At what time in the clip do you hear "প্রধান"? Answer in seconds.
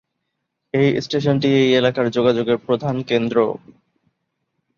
2.57-2.95